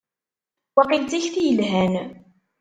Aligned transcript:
Waqil 0.75 1.03
d 1.03 1.07
tikti 1.09 1.41
yelhan. 1.47 1.93